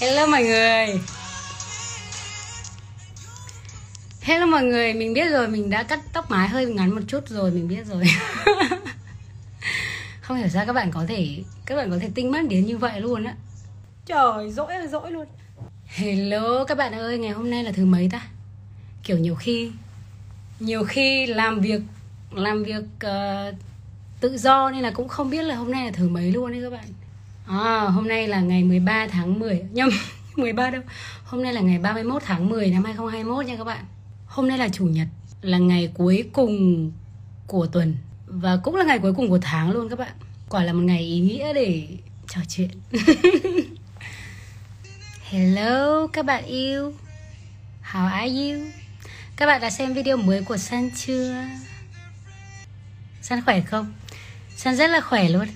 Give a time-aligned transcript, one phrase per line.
[0.00, 1.00] Hello mọi người.
[4.20, 7.28] Hello mọi người, mình biết rồi, mình đã cắt tóc mái hơi ngắn một chút
[7.28, 8.04] rồi, mình biết rồi.
[10.20, 12.78] Không hiểu sao các bạn có thể, các bạn có thể tinh mắt đến như
[12.78, 13.34] vậy luôn á.
[14.06, 15.26] Trời, dỗi là dỗi luôn.
[15.86, 18.20] Hello các bạn ơi, ngày hôm nay là thứ mấy ta?
[19.02, 19.70] Kiểu nhiều khi,
[20.60, 21.80] nhiều khi làm việc,
[22.32, 23.54] làm việc uh,
[24.20, 26.60] tự do nên là cũng không biết là hôm nay là thứ mấy luôn đấy
[26.62, 27.07] các bạn
[27.48, 29.90] À, hôm nay là ngày 13 tháng 10 Nhầm,
[30.36, 30.82] 13 đâu.
[31.24, 33.84] Hôm nay là ngày 31 tháng 10 năm 2021 nha các bạn.
[34.26, 35.08] Hôm nay là Chủ nhật
[35.42, 36.92] Là ngày cuối cùng
[37.46, 37.96] của tuần.
[38.26, 40.12] Và cũng là ngày cuối cùng của tháng luôn các bạn.
[40.48, 41.88] Quả là một ngày ý nghĩa để
[42.28, 42.70] trò chuyện.
[45.22, 46.92] Hello các bạn yêu.
[47.92, 48.60] How are you?
[49.36, 51.44] Các bạn đã xem video mới của san chưa?
[53.22, 53.92] san khỏe không?
[54.56, 55.46] san rất là khỏe luôn.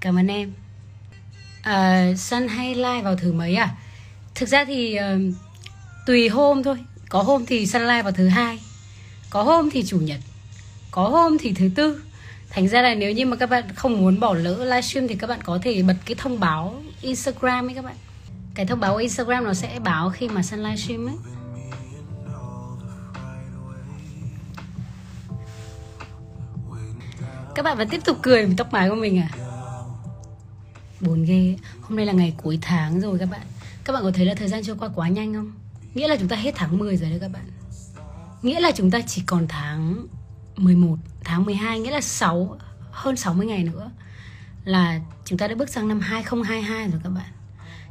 [0.00, 0.63] Cảm ơn em
[1.68, 3.74] uh, Sun hay live vào thứ mấy à?
[4.34, 5.34] Thực ra thì uh,
[6.06, 6.78] tùy hôm thôi.
[7.08, 8.58] Có hôm thì Sun live vào thứ hai
[9.30, 10.20] có hôm thì chủ nhật
[10.90, 12.02] có hôm thì thứ tư.
[12.50, 15.26] Thành ra là nếu như mà các bạn không muốn bỏ lỡ livestream thì các
[15.26, 17.94] bạn có thể bật cái thông báo Instagram ấy các bạn.
[18.54, 21.14] Cái thông báo Instagram nó sẽ báo khi mà Sun livestream ấy.
[27.54, 29.43] Các bạn vẫn tiếp tục cười với tóc mái của mình à?
[31.00, 31.56] Buồn ghê.
[31.80, 33.40] Hôm nay là ngày cuối tháng rồi các bạn.
[33.84, 35.52] Các bạn có thấy là thời gian trôi qua quá nhanh không?
[35.94, 37.44] Nghĩa là chúng ta hết tháng 10 rồi đấy các bạn.
[38.42, 40.06] Nghĩa là chúng ta chỉ còn tháng
[40.56, 42.56] 11 tháng 12 nghĩa là 6
[42.90, 43.90] hơn 60 ngày nữa
[44.64, 47.30] là chúng ta đã bước sang năm 2022 rồi các bạn.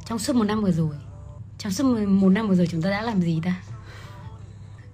[0.06, 0.94] Trong suốt một năm vừa rồi
[1.64, 3.54] trong suốt một năm vừa rồi chúng ta đã làm gì ta?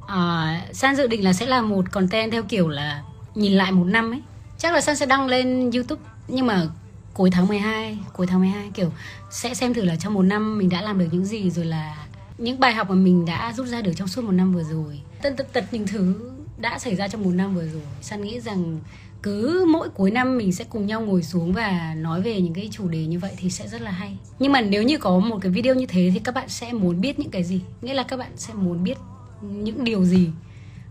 [0.07, 3.03] À, San dự định là sẽ làm một content theo kiểu là
[3.35, 4.23] nhìn lại một năm ấy.
[4.59, 6.67] Chắc là San sẽ đăng lên YouTube nhưng mà
[7.15, 8.93] cuối tháng 12 cuối tháng 12 kiểu,
[9.31, 12.07] sẽ xem thử là trong một năm mình đã làm được những gì rồi là
[12.39, 15.01] những bài học mà mình đã rút ra được trong suốt một năm vừa rồi.
[15.23, 17.83] Tất tật tật những thứ đã xảy ra trong một năm vừa rồi.
[18.03, 18.81] San nghĩ rằng
[19.23, 22.69] cứ mỗi cuối năm mình sẽ cùng nhau ngồi xuống và nói về những cái
[22.73, 24.17] chủ đề như vậy thì sẽ rất là hay.
[24.39, 27.01] Nhưng mà nếu như có một cái video như thế thì các bạn sẽ muốn
[27.01, 27.61] biết những cái gì?
[27.83, 28.99] Nghĩa là các bạn sẽ muốn biết
[29.43, 30.31] những điều gì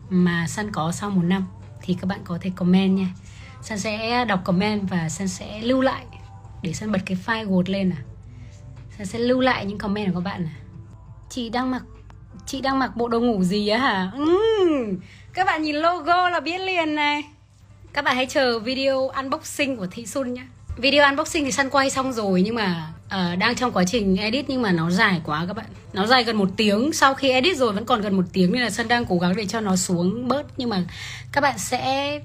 [0.10, 1.46] mà san có sau một năm?
[1.82, 3.08] Thì các bạn có thể comment nha.
[3.62, 6.06] San sẽ đọc comment và san sẽ lưu lại
[6.62, 8.02] để Sơn bật cái file gột lên à?
[8.98, 10.56] Sơn sẽ lưu lại những comment của các bạn à?
[11.30, 11.84] Chị đang mặc
[12.46, 14.12] Chị đang mặc bộ đồ ngủ gì á hả?
[14.18, 14.96] Uhm,
[15.34, 17.24] Các bạn nhìn logo là biết liền này.
[17.94, 20.44] Các bạn hãy chờ video unboxing của Thị Xuân nhé
[20.78, 24.46] Video unboxing thì Sun quay xong rồi Nhưng mà uh, đang trong quá trình edit
[24.48, 25.66] Nhưng mà nó dài quá các bạn.
[25.94, 26.94] Nó dài gần một tiếng.
[26.94, 29.36] Sau khi edit rồi vẫn còn gần một tiếng Nên là Sun đang cố gắng
[29.36, 30.46] để cho nó xuống bớt.
[30.58, 30.84] Nhưng mà
[31.32, 32.20] các bạn sẽ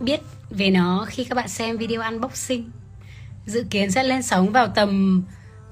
[0.00, 0.20] biết
[0.50, 2.70] về nó khi các bạn xem video unboxing.
[3.46, 5.22] Dự kiến sẽ lên sóng vào tầm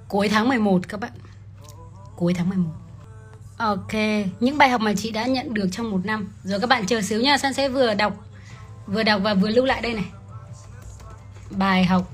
[0.08, 1.10] cuối tháng 11 các bạn.
[2.16, 2.70] Cuối tháng 11
[3.56, 3.92] Ok,
[4.40, 6.32] những bài học mà chị đã nhận được trong một năm.
[6.44, 8.26] Rồi các bạn chờ xíu nha, San sẽ vừa đọc
[8.86, 10.04] Vừa đọc và vừa lưu lại đây này.
[11.50, 12.12] Bài học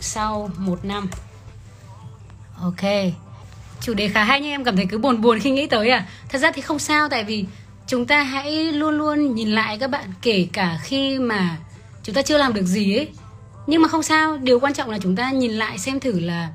[0.00, 1.08] sau một năm.
[2.60, 2.82] Ok.
[3.80, 6.06] Chủ đề khá hay nhưng em cảm thấy cứ buồn buồn khi nghĩ tới à.
[6.28, 7.46] Thật ra thì không sao tại vì
[7.86, 11.56] Chúng ta hãy luôn luôn nhìn lại các bạn Kể cả khi mà
[12.02, 13.08] chúng ta chưa làm được gì ấy
[13.66, 16.50] nhưng mà không sao, điều quan trọng là chúng ta nhìn lại xem thử là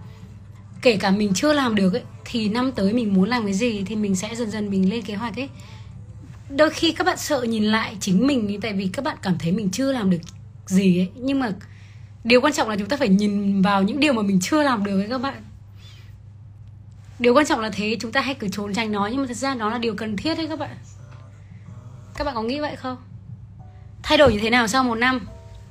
[0.82, 3.84] kể cả mình chưa làm được ấy, thì năm tới mình muốn làm cái gì
[3.86, 5.50] thì mình sẽ dần dần mình lên kế hoạch ấy.
[6.50, 9.52] Đôi khi các bạn sợ nhìn lại chính mình tại vì các bạn cảm thấy
[9.52, 10.18] mình chưa làm được
[10.66, 11.10] gì ấy.
[11.16, 11.52] Nhưng mà
[12.24, 14.84] điều quan trọng là chúng ta phải nhìn vào những điều mà mình chưa làm
[14.84, 15.44] được ấy các bạn.
[17.20, 19.38] Điều quan trọng là thế, chúng ta hay cứ trốn tránh nó, nhưng mà thật
[19.38, 20.76] ra nó là điều cần thiết đấy các bạn.
[22.16, 22.98] Các bạn có nghĩ vậy không?
[24.04, 25.28] Thay đổi như thế nào sau một năm?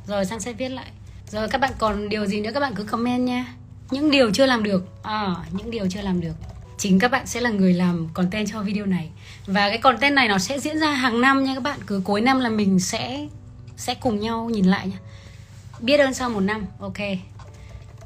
[0.06, 0.90] Rồi sang sẽ viết lại
[1.32, 3.46] rồi các bạn còn điều gì nữa các bạn cứ comment nha.
[3.90, 5.02] Những điều chưa làm được.
[5.02, 6.32] À, Những điều chưa làm được.
[6.78, 9.10] Chính các bạn sẽ là người làm content cho video này.
[9.46, 11.78] Và cái content này nó sẽ diễn ra hàng năm nha các bạn.
[11.86, 13.26] Cứ cuối năm là mình sẽ
[13.76, 14.98] Sẽ cùng nhau nhìn lại nha.
[15.80, 16.66] Biết ơn sau một năm.
[16.80, 16.98] Ok.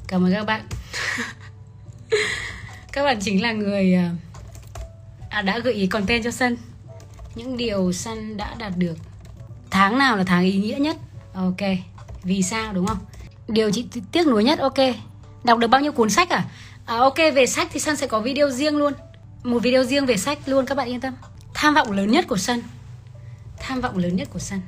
[0.07, 0.61] Cảm ơn các bạn.
[2.91, 4.03] Các bạn chính là người ờ,
[5.29, 6.57] à, Đã gợi ý content cho Sân.
[7.35, 8.97] Những điều Sân đã đạt được.
[9.69, 10.97] Tháng nào là tháng ý nghĩa nhất?
[11.33, 11.61] Ok.
[12.23, 12.97] Vì sao đúng không?
[13.47, 14.77] Điều chị tiếc nuối nhất ok.
[15.43, 16.45] Đọc được bao nhiêu cuốn sách à?
[16.85, 18.93] à Ok về sách thì sân sẽ có video riêng luôn.
[19.43, 21.13] Một video riêng về sách luôn các bạn yên tâm.
[21.53, 22.61] Tham vọng lớn nhất của sân
[23.57, 24.61] Tham vọng lớn nhất của sân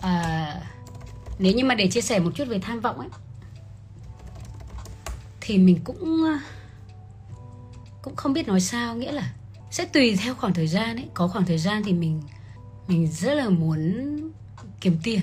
[0.00, 0.62] à,
[1.38, 3.08] Nếu như mà để chia sẻ một chút về tham vọng ấy
[5.40, 6.38] Thì mình cũng ờ,
[8.02, 8.94] Cũng không biết nói sao.
[8.96, 9.32] Nghĩa là
[9.70, 11.08] sẽ tùy theo khoảng thời gian ấy.
[11.14, 12.22] Có khoảng thời gian thì mình
[12.88, 14.16] Mình rất là muốn
[14.80, 15.20] kiếm tiền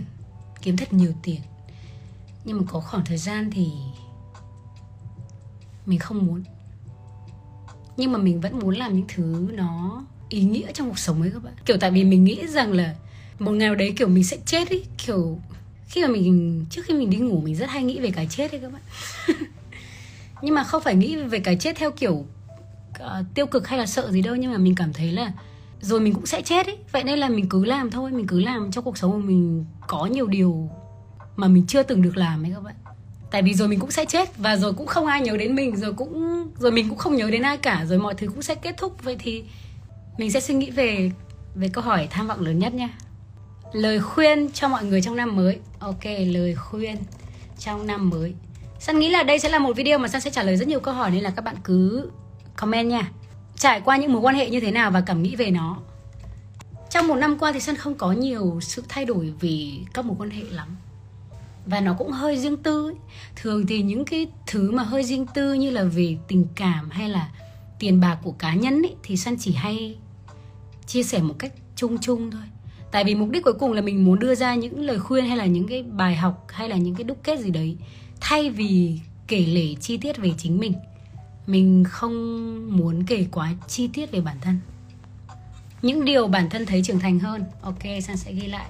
[0.61, 1.41] Kiếm thật nhiều tiền
[2.45, 3.71] nhưng mà có khoảng thời gian thì
[5.85, 6.43] mình không muốn.
[7.97, 11.31] Nhưng mà mình vẫn muốn làm những thứ nó ý nghĩa trong cuộc sống ấy
[11.31, 11.53] các bạn.
[11.65, 12.95] Kiểu tại vì mình nghĩ rằng là
[13.39, 14.83] một ngày nào đấy kiểu mình sẽ chết ấy.
[15.05, 15.39] Kiểu
[15.87, 18.51] khi mà mình trước khi mình đi ngủ mình rất hay nghĩ về cái chết
[18.51, 18.81] ấy các bạn.
[20.41, 23.85] Nhưng mà không phải nghĩ về cái chết theo kiểu uh, tiêu cực hay là
[23.85, 24.35] sợ gì đâu.
[24.35, 25.31] Nhưng mà mình cảm thấy là
[25.81, 26.77] rồi mình cũng sẽ chết ấy.
[26.91, 29.65] Vậy nên là mình cứ làm thôi mình cứ làm cho cuộc sống của mình
[29.87, 30.69] có nhiều điều
[31.35, 32.75] mà mình chưa từng được làm ấy các bạn.
[33.31, 35.75] Tại vì rồi mình cũng sẽ chết và rồi cũng không ai nhớ đến mình,
[35.75, 38.55] rồi cũng, rồi mình cũng không nhớ đến ai cả, rồi mọi thứ cũng sẽ
[38.55, 39.03] kết thúc.
[39.03, 39.43] Vậy thì
[40.17, 41.11] mình sẽ suy nghĩ về
[41.55, 42.89] về câu hỏi tham vọng lớn nhất nha.
[43.73, 45.59] Lời khuyên cho mọi người trong năm mới.
[45.79, 46.97] Ok, lời khuyên
[47.59, 48.33] trong năm mới.
[48.79, 50.79] San nghĩ là đây sẽ là một video mà San sẽ trả lời rất nhiều
[50.79, 52.09] câu hỏi nên là các bạn cứ
[52.55, 53.11] comment nha.
[53.57, 55.77] Trải qua những mối quan hệ như thế nào và cảm nghĩ về nó.
[56.89, 60.15] Trong một năm qua thì San không có nhiều sự thay đổi vì các mối
[60.19, 60.77] quan hệ lắm
[61.65, 62.95] và nó cũng hơi riêng tư ấy.
[63.35, 67.09] thường thì những cái thứ mà hơi riêng tư như là về tình cảm hay
[67.09, 67.29] là
[67.79, 69.95] tiền bạc của cá nhân ấy, thì San chỉ hay
[70.87, 72.41] chia sẻ một cách chung chung thôi.
[72.91, 75.37] Tại vì mục đích cuối cùng là mình muốn đưa ra những lời khuyên hay
[75.37, 77.77] là những cái bài học hay là những cái đúc kết gì đấy
[78.21, 80.73] thay vì kể lể chi tiết về chính mình.
[81.47, 84.59] Mình không muốn kể quá chi tiết về bản thân.
[85.81, 88.65] Những điều bản thân thấy trưởng thành hơn ok san sẽ ghi lại.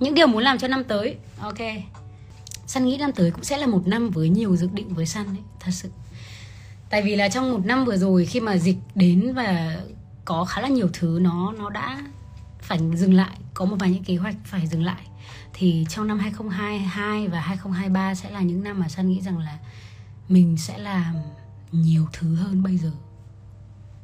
[0.00, 1.58] Những điều muốn làm cho năm tới ok
[2.76, 5.26] san nghĩ năm tới cũng sẽ là một năm với nhiều dự định với san
[5.26, 5.88] đấy thật sự.
[6.90, 9.80] Tại vì là trong một năm vừa rồi khi mà dịch đến và
[10.24, 12.02] có khá là nhiều thứ nó nó đã
[12.60, 15.02] phải dừng lại có một vài những kế hoạch phải dừng lại
[15.54, 19.58] thì trong năm 2022 và 2023 sẽ là những năm mà San nghĩ rằng là
[20.28, 21.14] mình sẽ làm
[21.72, 22.90] nhiều thứ hơn bây giờ.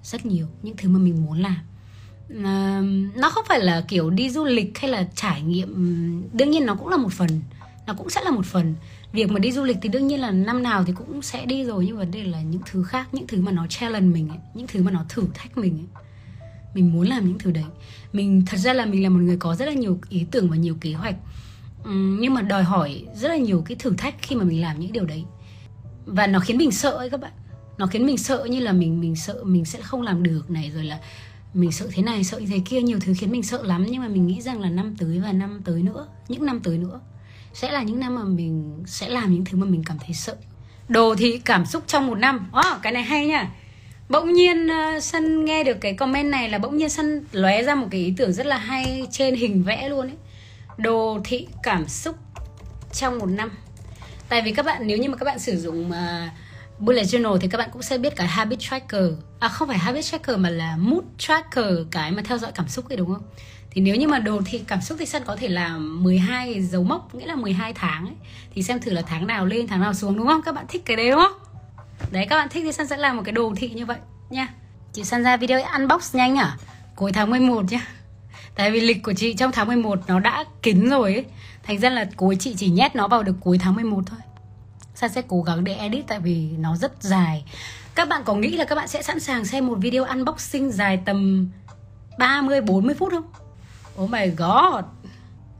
[0.02, 1.58] Rất nhiều những thứ mà mình muốn làm.
[2.30, 5.74] Uh, nó không phải là kiểu đi du lịch hay là trải nghiệm
[6.32, 7.40] đương nhiên nó cũng là một phần
[7.86, 8.74] nó cũng sẽ là một phần.
[9.12, 11.64] Việc mà đi du lịch thì đương nhiên là năm nào thì cũng sẽ đi
[11.64, 14.38] rồi nhưng vấn đề là những thứ khác những thứ mà nó challenge mình ấy,
[14.54, 16.04] những thứ mà nó thử thách mình ấy.
[16.74, 17.64] mình muốn làm những thứ đấy.
[18.12, 20.56] Mình thật ra là mình là một người có rất là nhiều ý tưởng và
[20.56, 21.16] nhiều kế hoạch.
[22.20, 24.92] Nhưng mà đòi hỏi rất là nhiều cái thử thách khi mà mình làm những
[24.92, 25.24] điều đấy.
[26.06, 27.32] Và nó khiến mình sợ ấy các bạn.
[27.78, 30.70] Nó khiến mình sợ như là mình mình sợ mình sẽ không làm được này
[30.74, 30.98] rồi là
[31.54, 33.86] mình sợ thế này sợ thế kia nhiều thứ khiến mình sợ lắm.
[33.90, 36.78] Nhưng mà mình nghĩ rằng là năm tới và năm tới nữa những năm tới
[36.78, 37.00] nữa
[37.54, 40.36] sẽ là những năm mà mình sẽ làm những thứ mà mình cảm thấy sợ.
[40.88, 42.50] Đồ thị cảm xúc trong một năm.
[42.58, 43.50] Oh, cái này hay nha.
[44.08, 47.74] Bỗng nhiên uh, sân nghe được cái comment này là bỗng nhiên sân lóe ra
[47.74, 50.16] một cái ý tưởng rất là hay trên hình vẽ luôn ấy.
[50.76, 52.16] Đồ thị cảm xúc
[52.92, 53.50] trong một năm.
[54.28, 56.30] Tại vì các bạn nếu như mà các bạn sử dụng uh,
[56.78, 59.04] bullet journal thì các bạn cũng sẽ biết cái habit tracker.
[59.38, 62.88] À không phải habit tracker mà là mood tracker cái mà theo dõi cảm xúc
[62.88, 63.22] ấy đúng không?
[63.74, 66.82] Thì nếu như mà đồ thị cảm xúc thì sân có thể là 12 dấu
[66.82, 68.14] mốc, nghĩa là 12 tháng ấy.
[68.54, 70.42] Thì xem thử là tháng nào lên, tháng nào xuống, đúng không?
[70.42, 71.38] Các bạn thích cái đấy, đúng không?
[72.10, 73.98] Đấy, các bạn thích thì sân sẽ làm một cái đồ thị như vậy,
[74.30, 74.48] nha.
[74.92, 76.56] Chị sân ra video unbox nhanh à
[76.96, 77.86] cuối tháng 11 nhá.
[78.54, 81.24] Tại vì lịch của chị trong tháng 11 nó đã kín rồi ấy.
[81.62, 84.18] Thành ra là cuối chị chỉ nhét nó vào được cuối tháng 11 thôi.
[84.94, 87.44] Sa sẽ cố gắng để edit tại vì nó rất dài.
[87.94, 91.00] Các bạn có nghĩ là các bạn sẽ sẵn sàng xem một video unboxing dài
[91.04, 91.48] tầm
[92.18, 93.41] 30-40 phút không?
[94.00, 94.84] Oh my god.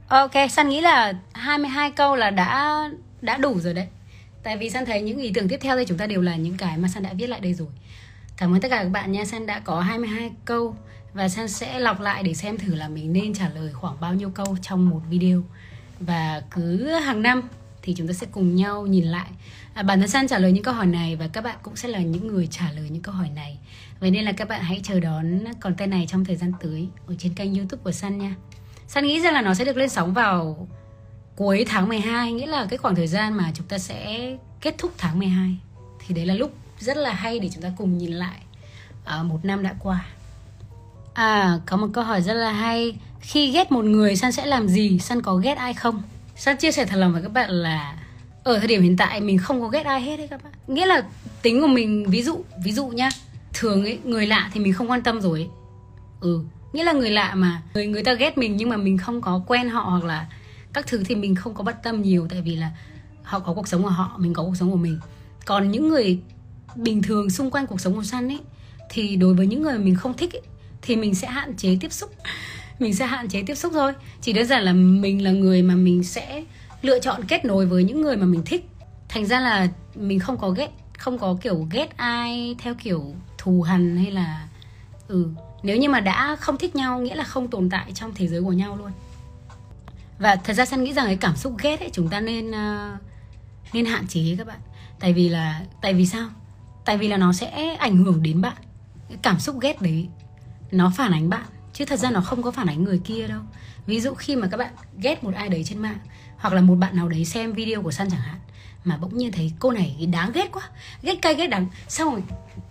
[0.07, 2.89] Ok, San nghĩ là 22 câu là đã
[3.21, 3.87] đã đủ rồi đấy.
[4.43, 6.57] Tại vì San thấy những ý tưởng tiếp theo đây chúng ta đều là những
[6.57, 7.67] cái mà San đã viết lại đây rồi.
[8.37, 10.75] Cảm ơn tất cả các bạn nha San đã có 22 câu
[11.13, 14.13] Và San sẽ lọc lại để xem thử là mình nên trả lời khoảng bao
[14.13, 15.43] nhiêu câu trong một video.
[15.99, 17.41] Và cứ hàng năm
[17.83, 19.29] thì chúng ta sẽ cùng nhau nhìn lại.
[19.73, 21.89] À, bản thân San trả lời những câu hỏi này và các bạn cũng sẽ
[21.89, 23.59] là những người trả lời những câu hỏi này.
[23.99, 27.15] Vậy nên là các bạn hãy chờ đón content này trong thời gian tới ở
[27.19, 28.35] trên kênh youtube của San nha.
[28.87, 30.67] San nghĩ rằng là nó sẽ được lên sóng vào
[31.35, 34.91] cuối tháng 12 nghĩa là cái khoảng thời gian mà chúng ta sẽ kết thúc
[34.97, 35.57] tháng 12
[35.99, 38.41] thì đấy là lúc rất là hay để chúng ta cùng nhìn lại
[39.05, 40.05] à, một năm đã qua.
[41.13, 42.95] À có một câu hỏi rất là hay.
[43.21, 44.99] Khi ghét một người San sẽ làm gì?
[44.99, 46.01] San có ghét ai không?
[46.43, 47.97] Sang chia sẻ thật lòng với các bạn là
[48.43, 50.53] ở thời điểm hiện tại mình không có ghét ai hết đấy các bạn.
[50.67, 51.03] Nghĩa là
[51.41, 53.09] tính của mình ví dụ ví dụ nhá
[53.53, 55.47] thường ấy người lạ thì mình không quan tâm rồi ấy.
[56.21, 56.39] ừ
[56.73, 59.43] nghĩa là người lạ mà người người ta ghét mình nhưng mà mình không có
[59.47, 60.27] quen họ hoặc là
[60.73, 62.71] các thứ thì mình không có bất tâm nhiều tại vì là
[63.23, 64.99] họ có cuộc sống của họ mình có cuộc sống của mình.
[65.45, 66.19] Còn những người
[66.75, 68.39] bình thường xung quanh cuộc sống của san ấy
[68.89, 70.41] thì đối với những người mình không thích ấy,
[70.81, 72.13] thì mình sẽ hạn chế tiếp xúc
[72.79, 73.93] mình sẽ hạn chế tiếp xúc thôi.
[74.21, 76.43] Chỉ đơn giản là mình là người mà mình sẽ
[76.81, 78.69] lựa chọn kết nối với những người mà mình thích.
[79.09, 83.61] Thành ra là mình không có ghét không có kiểu ghét ai theo kiểu thù
[83.61, 84.47] hằn hay là
[85.07, 85.27] ừ.
[85.63, 88.41] Nếu như mà đã không thích nhau nghĩa là không tồn tại trong thế giới
[88.41, 88.91] của nhau luôn.
[90.19, 93.01] Và thật ra san nghĩ rằng cái cảm xúc ghét ấy chúng ta nên uh,
[93.73, 94.59] nên hạn chế các bạn.
[94.99, 96.29] Tại vì là tại vì sao?
[96.85, 98.57] Tại vì là nó sẽ ảnh hưởng đến bạn.
[99.09, 100.07] Cái cảm xúc ghét đấy
[100.71, 103.41] nó phản ánh bạn chứ thật ra nó không có phản ánh người kia đâu.
[103.85, 105.97] Ví dụ khi mà các bạn ghét một ai đấy trên mạng,
[106.37, 108.39] hoặc là một bạn nào đấy xem video của San chẳng hạn,
[108.83, 110.69] mà bỗng nhiên thấy cô này đáng ghét quá,
[111.01, 111.67] ghét cay ghét đắng.
[111.87, 112.23] Xong rồi,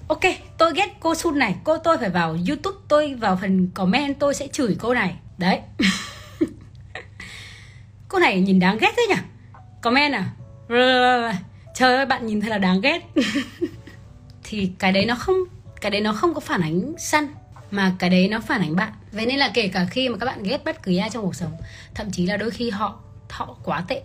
[0.08, 0.20] ok,
[0.58, 4.34] tôi ghét cô Sun này, cô tôi phải vào youtube, tôi vào phần comment, tôi
[4.34, 5.16] sẽ chửi cô này.
[5.38, 5.60] Đấy.
[8.08, 9.20] Cô này nhìn đáng ghét thế nhỉ?
[9.82, 10.30] Comment à?
[11.74, 13.00] Trời ơi, bạn nhìn thật là đáng ghét.
[14.44, 15.36] Thì cái đấy nó không,
[15.80, 17.28] cái đấy nó không có phản ánh săn
[17.72, 18.92] mà cái đấy nó phản ánh bạn.
[19.12, 21.34] Vậy nên là kể cả khi mà các bạn ghét bất cứ ai trong cuộc
[21.34, 21.52] sống
[21.94, 23.00] thậm chí là đôi khi họ
[23.30, 24.02] họ quá tệ.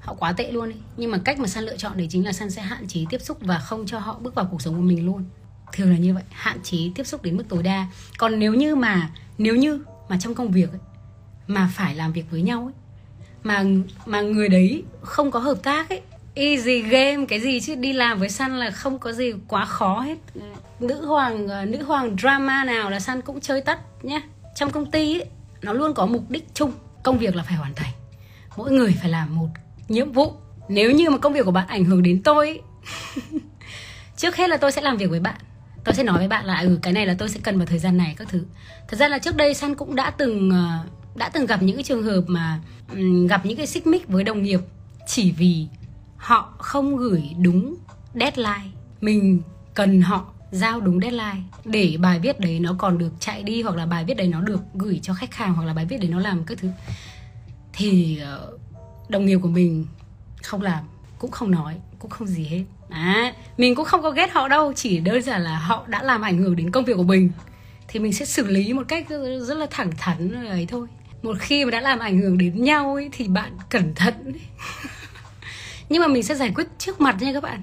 [0.00, 0.78] Họ quá tệ luôn ấy.
[0.96, 3.20] nhưng mà cách mà san lựa chọn đấy chính là san sẽ hạn chế tiếp
[3.20, 5.24] xúc và không cho họ bước vào cuộc sống của mình luôn.
[5.72, 6.22] Thường là như vậy.
[6.30, 7.86] Hạn chế tiếp xúc đến mức tối đa.
[8.18, 10.80] Còn nếu như mà nếu như mà trong công việc ấy,
[11.46, 12.72] mà phải làm việc với nhau ấy,
[13.42, 13.64] mà
[14.06, 16.00] mà người đấy không có hợp tác ấy
[16.34, 17.74] easy game cái gì chứ?
[17.74, 20.18] Đi làm với Sun là không có gì quá khó hết.
[20.80, 24.22] Nữ hoàng ờ, nữ hoàng drama nào là Sun cũng chơi tất nhé
[24.54, 25.26] trong công ty ấy,
[25.62, 26.72] nó luôn có mục đích chung.
[27.02, 27.92] Công việc là phải hoàn thành.
[28.56, 29.48] Mỗi người phải làm một
[29.88, 30.32] nhiệm vụ.
[30.68, 32.60] Nếu như mà công việc của bạn ảnh hưởng đến tôi
[34.16, 35.34] trước hết là tôi sẽ làm việc với bạn.
[35.84, 37.78] Tôi sẽ nói với bạn là ừ cái này là tôi sẽ cần vào thời
[37.78, 38.44] gian này các thứ.
[38.88, 40.78] Thật ra là trước đây Sun cũng đã từng ờ,
[41.14, 42.60] đã từng gặp những cái trường hợp mà
[42.92, 44.60] um, gặp những cái xích mích với đồng nghiệp
[45.06, 45.66] chỉ vì
[46.24, 47.74] họ không gửi đúng
[48.14, 48.68] deadline.
[49.00, 49.42] Mình
[49.74, 51.42] cần họ giao đúng deadline.
[51.64, 54.40] Để bài viết đấy nó còn được chạy đi hoặc là bài viết đấy nó
[54.40, 56.68] được gửi cho khách hàng hoặc là bài viết đấy nó làm các thứ.
[57.72, 58.52] Thì ờ,
[59.08, 59.86] đồng nghiệp của mình
[60.42, 60.84] không làm
[61.18, 62.64] cũng không nói cũng không gì hết.
[62.88, 66.22] À, mình cũng không có ghét họ đâu chỉ đơn giản là họ đã làm
[66.22, 67.30] ảnh hưởng đến công việc của mình.
[67.88, 69.06] Thì mình sẽ xử lý một cách
[69.40, 70.86] rất là thẳng thắn ấy thôi.
[71.22, 74.40] Một khi mà đã làm ảnh hưởng đến nhau ấy thì bạn cẩn thận ấy.
[75.88, 77.62] nhưng mà mình sẽ giải quyết trước mặt nha các bạn.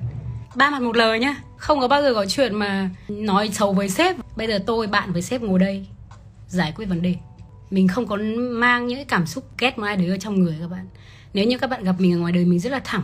[0.56, 1.36] Ba mặt một lời nhá.
[1.58, 4.16] Không có bao giờ có chuyện mà nói xấu với sếp.
[4.36, 5.86] Bây giờ tôi, bạn với sếp ngồi đây,
[6.48, 7.16] giải quyết vấn đề.
[7.70, 10.68] Mình không có mang những cảm xúc ghét một ai đấy ở trong người các
[10.68, 10.88] bạn.
[11.34, 13.04] Nếu như các bạn gặp mình ở ngoài đời, mình rất là thẳng.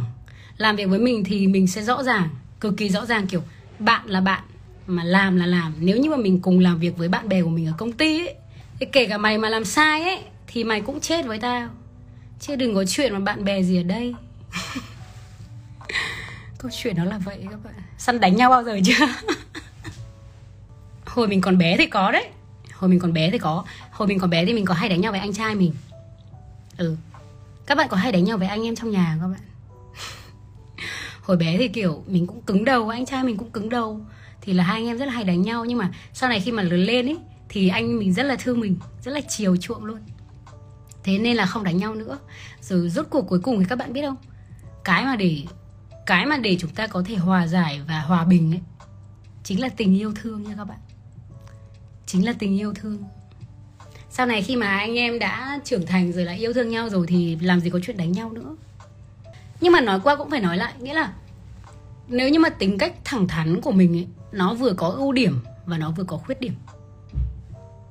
[0.57, 3.41] Làm việc với mình thì mình sẽ rõ ràng, cực kỳ rõ ràng kiểu
[3.79, 4.43] bạn là bạn,
[4.87, 5.73] mà làm là làm.
[5.79, 8.19] Nếu như mà mình cùng làm việc với bạn bè của mình ở công ty
[8.19, 8.35] ấy,
[8.79, 11.69] thì kể cả mày mà làm sai ấy, thì mày cũng chết với tao.
[12.39, 14.15] Chứ đừng có chuyện mà bạn bè gì ở đây.
[16.67, 17.73] câu chuyện nó là vậy các bạn.
[17.97, 19.05] Săn đánh nhau bao giờ chưa?
[21.05, 22.27] Hồi mình còn bé thì có đấy.
[22.73, 23.65] Hồi mình còn bé thì có.
[23.91, 25.73] Hồi mình còn bé thì mình có hay đánh nhau với anh trai mình.
[26.77, 26.95] Ừ.
[27.65, 29.49] Các bạn có hay đánh nhau với anh em trong nhà không các bạn?
[31.21, 34.01] Hồi bé thì kiểu mình cũng cứng đầu anh trai mình cũng cứng đầu.
[34.41, 35.65] Thì là hai anh em rất là hay đánh nhau.
[35.65, 37.17] Nhưng mà sau này khi mà lớn lên ấy
[37.49, 39.99] thì anh mình rất là thương mình rất là chiều chuộng luôn.
[41.03, 42.17] Thế nên là không đánh nhau nữa.
[42.61, 44.17] Rồi rốt cuộc cuối cùng thì các bạn biết không?
[44.83, 45.43] Cái mà để
[46.07, 48.61] cái mà để chúng ta có thể hòa giải và hòa bình ấy
[49.43, 50.77] chính là tình yêu thương nha các bạn.
[52.05, 53.03] Chính là tình yêu thương.
[54.09, 57.05] Sau này khi mà anh em đã trưởng thành rồi là yêu thương nhau rồi
[57.07, 58.55] thì làm gì có chuyện đánh nhau nữa.
[59.61, 61.13] Nhưng mà nói qua cũng phải nói lại nghĩa là
[62.07, 65.39] nếu như mà tính cách thẳng thắn của mình ấy, nó vừa có ưu điểm
[65.65, 66.53] và nó vừa có khuyết điểm.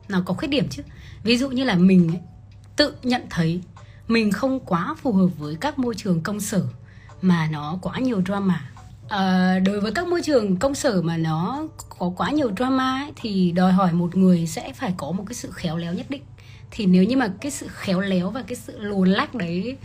[0.09, 0.83] Nó có khuyết điểm chứ.
[1.23, 2.21] Ví dụ như là mình ấy,
[2.77, 3.61] tự nhận thấy
[4.09, 6.67] mình không quá phù hợp với các môi trường công sở
[7.23, 8.71] mà nó quá nhiều drama.
[9.09, 11.69] À, đối với các môi trường công sở mà nó
[11.99, 15.35] có quá nhiều drama ấy, thì đòi hỏi một người sẽ phải có một cái
[15.35, 16.23] sự khéo léo nhất định.
[16.71, 19.77] Thì nếu như mà cái sự khéo léo và cái sự luồn lách đấy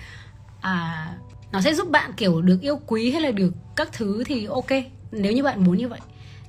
[0.62, 1.08] à,
[1.52, 4.70] nó sẽ giúp bạn kiểu được yêu quý hay là được các thứ thì ok
[5.12, 6.00] nếu như bạn muốn như vậy.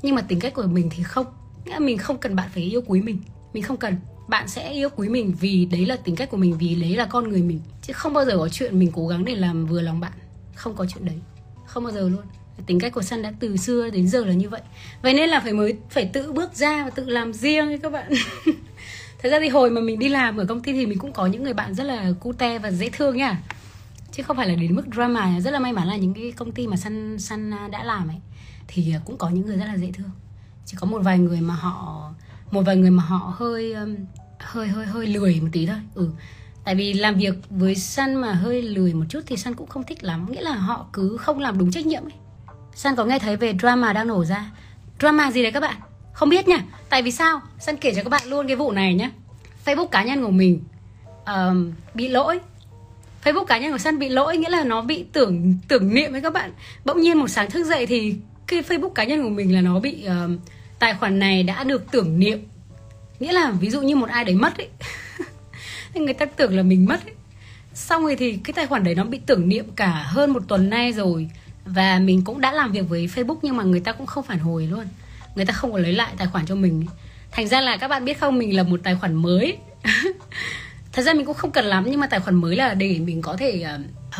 [0.03, 1.27] Nhưng mà tính cách của mình thì không.
[1.65, 3.19] Nghĩa mình không cần bạn phải yêu quý mình.
[3.53, 3.97] Mình không cần.
[4.29, 7.07] Bạn sẽ yêu quý mình vì đấy là tính cách của mình vì đấy là
[7.07, 7.61] con người mình.
[7.83, 10.13] Chứ không bao giờ có chuyện mình cố gắng để làm vừa lòng bạn
[10.55, 11.19] không có chuyện đấy.
[11.67, 12.23] Không bao giờ luôn.
[12.67, 14.61] Tính cách của Sun đã từ xưa đến giờ là như vậy.
[15.03, 17.93] Vậy nên là phải mới, phải tự bước ra và tự làm riêng ấy các
[17.93, 18.13] bạn.
[19.23, 21.27] Thật ra thì hồi mà mình đi làm ở công ty thì mình cũng có
[21.27, 23.43] những người bạn rất là cute và dễ thương nha.
[24.13, 26.53] Chứ không phải là đến mức drama rất là may mắn là những cái công
[26.53, 28.21] ty mà Sun Sun đã làm ấy,
[28.69, 30.11] thì cũng có những người rất là dễ thương.
[30.67, 32.11] Chỉ có một vài người mà họ,
[32.51, 33.97] một vài người mà họ hơi um,
[34.39, 35.81] hơi hơi hơi lười một tí thôi.
[35.95, 36.11] Ừ
[36.65, 39.85] tại vì làm việc với San mà hơi lười một chút thì San cũng không
[39.85, 40.27] thích lắm.
[40.31, 42.13] Nghĩa là họ cứ không làm đúng trách nhiệm ấy.
[42.75, 44.51] San có nghe thấy về drama đang nổ ra?
[45.01, 45.77] Drama gì đấy các bạn?
[46.13, 46.65] Không biết nha.
[46.89, 47.41] Tại vì sao?
[47.59, 49.11] San kể cho các bạn luôn cái vụ này nhé
[49.65, 50.61] Facebook cá nhân của mình
[51.27, 52.41] um, bị lỗi.
[53.25, 56.21] Facebook cá nhân của San bị lỗi nghĩa là nó bị tưởng tưởng niệm với
[56.21, 56.53] các bạn.
[56.85, 58.15] Bỗng nhiên một sáng thức dậy thì
[58.47, 60.39] cái Facebook cá nhân của mình là nó bị um,
[60.79, 62.39] tài khoản này đã được tưởng niệm.
[63.21, 64.69] Nghĩa là ví dụ như một ai đấy mất ấy.
[66.01, 67.15] người ta tưởng là mình mất ấy.
[67.75, 70.71] xong rồi thì cái tài khoản đấy nó bị tưởng niệm cả hơn một tuần
[70.71, 71.31] nay rồi
[71.65, 74.39] và mình cũng đã làm việc với Facebook nhưng mà người ta cũng không phản
[74.39, 74.85] hồi luôn
[75.35, 76.87] người ta không có lấy lại tài khoản cho mình
[77.31, 79.57] thành ra là các bạn biết không mình là một tài khoản mới
[80.93, 83.23] thật ra mình cũng không cần lắm nhưng mà tài khoản mới là để mình
[83.23, 83.67] có thể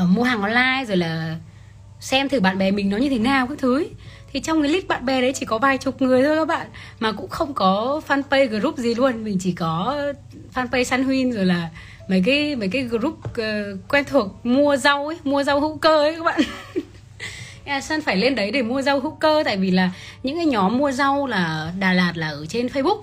[0.03, 1.37] uh, mua hàng online rồi là
[2.01, 3.91] xem thử bạn bè mình nó như thế nào các thứ ấy
[4.33, 6.67] thì trong cái list bạn bè đấy chỉ có vài chục người thôi các bạn.
[7.01, 9.25] Mà cũng không có fanpage group gì luôn.
[9.25, 10.03] Mình chỉ có
[10.55, 11.71] fanpage San Huyên rồi là
[12.09, 13.43] mấy cái mấy cái group uh,
[13.89, 16.41] quen thuộc mua rau ấy mua rau hữu cơ ấy các bạn.
[17.83, 19.91] Sơn phải lên đấy để mua rau hữu cơ tại vì là
[20.23, 23.03] những cái nhóm mua rau là Đà Lạt là ở trên Facebook.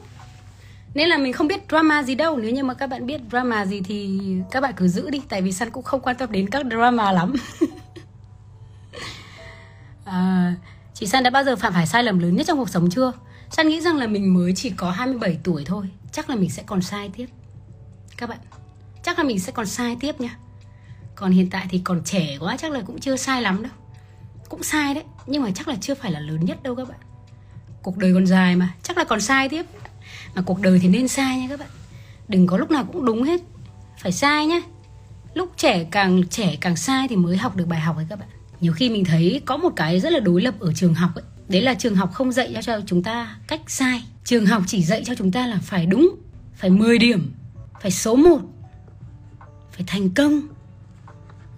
[0.93, 2.37] Nên là mình không biết drama gì đâu.
[2.37, 4.19] Nếu như mà các bạn biết drama gì thì
[4.51, 5.21] các bạn cứ giữ đi.
[5.29, 7.33] Tại vì Sun cũng không quan tâm đến các drama lắm.
[10.05, 10.53] À,
[10.99, 13.11] chị San đã bao giờ phạm phải sai lầm lớn nhất trong cuộc sống chưa?
[13.49, 15.89] San nghĩ rằng là mình mới chỉ có 27 tuổi thôi.
[16.11, 17.25] Chắc là mình sẽ còn sai tiếp.
[18.17, 18.39] Các bạn,
[19.03, 20.37] chắc là mình sẽ còn sai tiếp nha
[21.19, 23.71] còn hiện tại thì còn trẻ quá, chắc là cũng chưa sai lắm đâu.
[24.49, 26.99] Cũng sai đấy, nhưng mà chắc là chưa phải là lớn nhất đâu các bạn.
[27.83, 29.65] Cuộc đời còn dài mà, chắc là còn sai tiếp.
[30.35, 31.69] Mà cuộc đời thì nên sai nha các bạn.
[32.27, 33.41] Đừng có lúc nào cũng đúng hết.
[33.97, 34.61] Phải sai nhá.
[35.33, 38.29] Lúc trẻ càng trẻ càng sai thì mới học được bài học ấy các bạn
[38.61, 41.23] nhiều khi mình thấy có một cái rất là đối lập ở trường học ấy.
[41.47, 44.03] Đấy là trường học không dạy cho chúng ta cách sai.
[44.23, 46.15] Trường học chỉ dạy cho chúng ta là phải đúng
[46.55, 47.33] phải 10 điểm
[47.81, 48.39] phải số 1
[49.71, 50.41] phải thành công.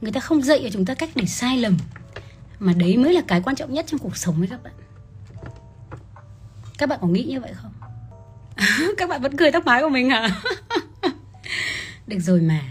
[0.01, 1.77] Người ta không dạy cho chúng ta cách để sai lầm.
[2.59, 4.73] Mà đấy mới là cái quan trọng nhất trong cuộc sống ấy các bạn.
[6.77, 7.71] Các bạn có nghĩ như vậy không?
[8.97, 10.41] Các bạn vẫn cười tóc mái của mình hả?
[12.07, 12.61] Được rồi mà.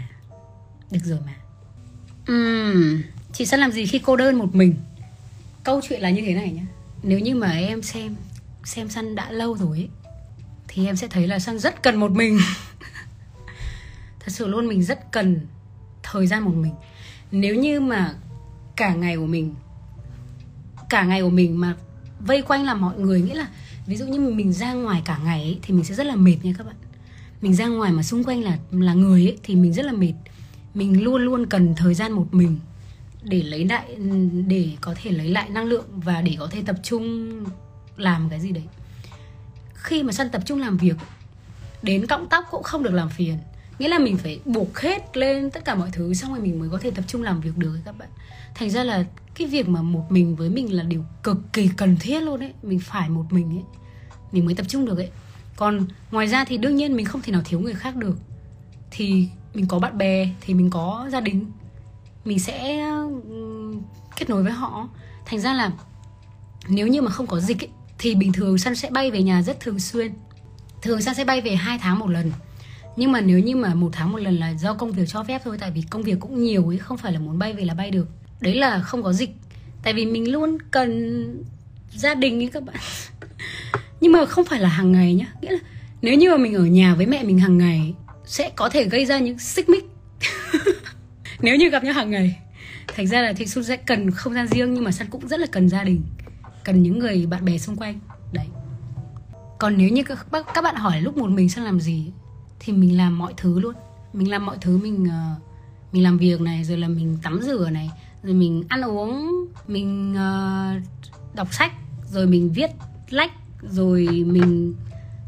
[0.91, 1.35] Được rồi mà.
[2.33, 3.01] Uhm,
[3.33, 4.75] chị sẽ làm gì khi cô đơn một mình?
[5.63, 6.65] Câu chuyện là như thế này nhá.
[7.03, 8.15] Nếu như mà em xem
[8.63, 9.89] xem săn đã lâu rồi ấy,
[10.67, 12.39] thì em sẽ thấy là săn rất cần một mình.
[14.19, 15.39] Thật sự luôn mình rất cần
[16.03, 16.73] thời gian một mình.
[17.31, 18.15] Nếu như mà
[18.75, 19.55] cả ngày của mình
[20.91, 21.75] cả ngày của mình mà
[22.19, 23.47] vây quanh là mọi người nghĩa là
[23.85, 26.37] ví dụ như mình ra ngoài cả ngày ấy, thì mình sẽ rất là mệt
[26.43, 26.75] nha các bạn.
[27.41, 30.13] Mình ra ngoài mà xung quanh là là người ấy, thì mình rất là mệt.
[30.73, 32.59] Mình luôn luôn cần thời gian một mình
[33.23, 33.95] để lấy lại,
[34.47, 37.31] để có thể lấy lại năng lượng và để có thể tập trung
[37.97, 38.63] làm cái gì đấy.
[39.73, 40.95] Khi mà săn tập trung làm việc,
[41.81, 43.37] đến cọng tóc cũng không được làm phiền.
[43.79, 46.69] Nghĩa là mình phải buộc hết lên tất cả mọi thứ xong rồi mình mới
[46.69, 48.09] có thể tập trung làm việc được các bạn.
[48.55, 49.05] Thành ra là
[49.35, 52.53] cái việc mà một mình với mình là điều cực kỳ cần thiết luôn đấy
[52.63, 53.63] mình phải một mình ấy,
[54.31, 55.09] mình mới tập trung được ấy.
[55.55, 58.17] Còn ngoài ra thì đương nhiên mình không thể nào thiếu người khác được.
[58.91, 61.51] Thì mình có bạn bè, thì mình có gia đình
[62.25, 62.79] mình sẽ
[63.29, 63.73] ừ,
[64.15, 64.89] kết nối với họ.
[65.25, 65.71] Thành ra là
[66.67, 69.41] nếu như mà không có dịch ấy, thì bình thường Sun sẽ bay về nhà
[69.41, 70.13] rất thường xuyên.
[70.81, 72.31] Thường Sun sẽ bay về hai tháng một lần.
[72.95, 75.41] Nhưng mà nếu như mà một tháng một lần là do công việc cho phép
[75.43, 77.73] thôi tại vì công việc cũng nhiều ấy không phải là muốn bay về là
[77.73, 78.07] bay được.
[78.39, 79.35] Đấy là không có dịch.
[79.83, 81.43] Tại vì mình luôn cần
[81.95, 82.75] gia đình ấy các bạn.
[84.01, 85.33] Nhưng mà không phải là hàng ngày nhá.
[85.41, 85.59] Nghĩa là
[86.01, 87.93] nếu như mà mình ở nhà với mẹ mình hàng ngày
[88.25, 89.85] sẽ có thể gây ra những xích mích.
[91.41, 92.39] nếu như gặp nhau hàng ngày
[92.87, 95.39] thành ra là thì xuân sẽ cần không gian riêng nhưng mà sun cũng rất
[95.39, 96.01] là cần gia đình
[96.63, 97.99] cần những người bạn bè xung quanh.
[98.33, 98.47] Đấy.
[99.59, 102.11] Còn nếu như các, các bạn hỏi lúc một mình sẽ làm gì
[102.59, 103.75] thì mình làm mọi thứ luôn.
[104.13, 105.41] Mình làm mọi thứ mình uh,
[105.91, 107.89] mình làm việc này rồi là mình tắm rửa này
[108.23, 110.81] rồi mình ăn uống mình uh,
[111.35, 111.71] đọc sách
[112.11, 112.71] rồi mình viết
[113.09, 114.73] lách rồi mình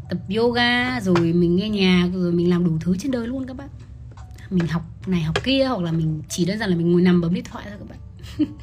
[0.10, 3.58] tập yoga rồi mình nghe nhạc rồi mình làm đủ thứ trên đời luôn các
[3.58, 3.70] bạn
[4.50, 7.22] mình học này học kia, hoặc là mình chỉ đơn giản là mình ngồi nằm
[7.22, 8.00] bấm điện thoại thôi các bạn.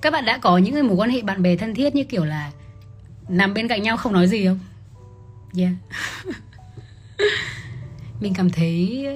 [0.00, 2.24] Các bạn đã có những người mối quan hệ bạn bè thân thiết như kiểu
[2.24, 2.52] là
[3.28, 4.58] nằm bên cạnh nhau không nói gì không?
[5.56, 5.72] Yeah.
[8.20, 9.06] Mình cảm thấy,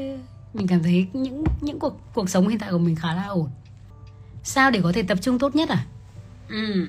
[0.55, 3.51] mình cảm thấy những những cuộc cuộc sống hiện tại của mình khá là ổn.
[4.43, 5.87] Sao để có thể tập trung tốt nhất à?
[6.49, 6.87] Ừ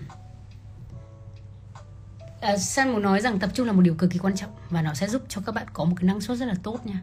[2.41, 4.81] à, San muốn nói rằng tập trung là một điều cực kỳ quan trọng và
[4.81, 7.01] nó sẽ giúp cho các bạn có một cái năng suất rất là tốt nha.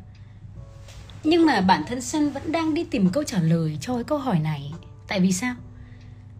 [1.24, 4.18] Nhưng mà bản thân San vẫn đang đi tìm câu trả lời cho cái câu
[4.18, 4.72] hỏi này.
[5.08, 5.54] Tại vì sao?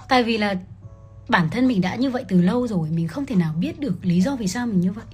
[0.08, 0.54] Tại vì là
[1.28, 4.04] bản thân mình đã như vậy từ lâu rồi mình không thể nào biết được
[4.04, 5.04] lý do vì sao mình như vậy.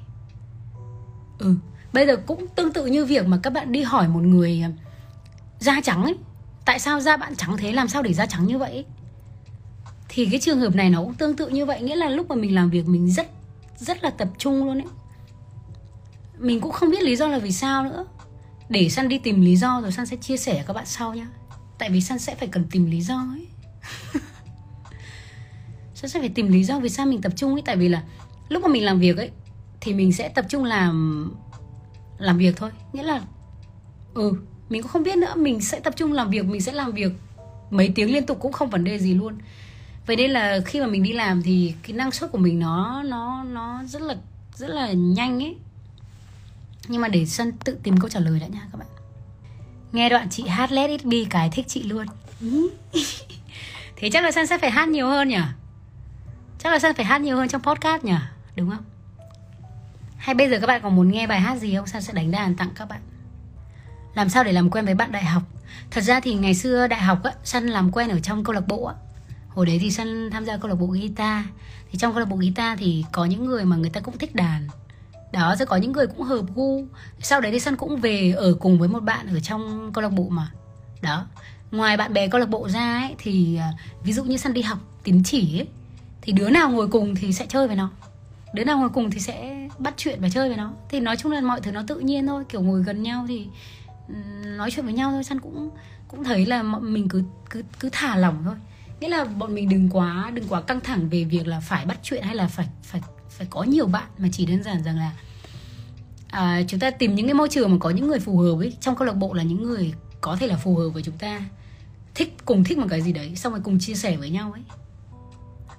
[1.39, 1.57] Ừ
[1.93, 4.71] bây giờ cũng tương tự như việc mà các bạn đi hỏi một người ờ,
[5.59, 6.15] da trắng ấy.
[6.65, 7.73] Tại sao da bạn trắng thế?
[7.73, 8.85] Làm sao để da trắng như vậy
[10.09, 12.37] thì cái trường hợp này nó cũng tương tự như vậy nghĩa là lúc mà
[12.37, 13.27] mình làm việc mình rất
[13.83, 14.89] rất là tập trung luôn ấy.
[16.39, 18.07] Mình cũng không biết lý do là vì sao nữa.
[18.69, 21.27] Để săn đi tìm lý do rồi săn sẽ chia sẻ các bạn sau nhá.
[21.79, 23.47] Tại vì săn sẽ phải cần tìm lý do ấy.
[25.95, 27.63] Săn sẽ phải tìm lý do vì sao mình tập trung ấy.
[27.65, 28.03] Tại vì là
[28.49, 29.31] lúc mà mình làm việc ấy,
[29.81, 31.35] thì mình sẽ tập trung làm
[32.19, 32.71] làm việc thôi.
[32.93, 33.23] Nghĩa là
[34.15, 34.33] ừ
[34.69, 35.35] mình cũng không biết nữa.
[35.37, 37.13] Mình sẽ tập trung làm việc, mình sẽ làm việc
[37.71, 39.39] mấy tiếng liên tục cũng không vấn đề gì luôn
[40.07, 43.03] vậy nên là khi mà mình đi làm thì cái năng suất của mình nó
[43.03, 44.15] nó nó rất là
[44.55, 45.57] rất là nhanh ấy.
[46.89, 48.89] Nhưng mà để sân tự tìm câu trả lời đã nha các bạn.
[49.93, 52.07] Nghe đoạn chị hát let it be cái thích chị luôn.
[53.97, 55.41] Thế chắc là sân sẽ phải hát nhiều hơn nhỉ?
[56.59, 58.15] Chắc là sân phải hát nhiều hơn trong podcast nhỉ?
[58.57, 58.85] Đúng không?
[60.17, 61.87] Hay bây giờ các bạn còn muốn nghe bài hát gì không?
[61.87, 63.01] Sân sẽ đánh đàn tặng các bạn.
[64.15, 65.43] Làm sao để làm quen với bạn đại học?
[65.91, 68.69] Thật ra thì ngày xưa đại học á sân làm quen ở trong câu lạc
[68.69, 68.95] bộ á
[69.55, 71.45] hồi đấy thì sân tham gia câu lạc bộ guitar.
[71.91, 74.35] Thì trong câu lạc bộ guitar thì có những người mà người ta cũng thích
[74.35, 74.69] đàn.
[75.33, 76.85] Đó sẽ có những người cũng hợp gu.
[77.21, 80.13] Sau đấy thì sân cũng về ở cùng với một bạn ở trong câu lạc
[80.13, 80.53] bộ mà.
[81.03, 81.27] Đó.
[81.71, 83.73] Ngoài bạn bè câu lạc bộ ra ấy, thì à,
[84.05, 85.69] ví dụ như sân đi học tín chỉ ấy,
[86.23, 87.91] thì đứa nào ngồi cùng thì sẽ chơi với nó.
[88.55, 90.73] Đứa nào ngồi cùng thì sẽ bắt chuyện và chơi với nó.
[90.89, 93.47] Thì nói chung là mọi thứ nó tự nhiên thôi kiểu ngồi gần nhau thì
[94.45, 95.25] nói chuyện với nhau thôi.
[95.25, 95.71] Săn cũng
[96.09, 98.55] cũng thấy là mình cứ cứ cứ thả lỏng thôi
[99.03, 101.99] nghĩa là bọn mình đừng quá đừng quá căng thẳng về việc là phải bắt
[102.03, 104.09] chuyện hay là phải phải phải có nhiều bạn.
[104.19, 105.13] Mà chỉ đơn giản rằng là
[106.31, 108.77] à, chúng ta tìm những cái môi trường mà có những người phù hợp ấy.
[108.81, 111.41] Trong câu lạc bộ là những người có thể là phù hợp với chúng ta.
[112.15, 114.63] Thích cùng thích một cái gì đấy xong rồi cùng chia sẻ với nhau ấy.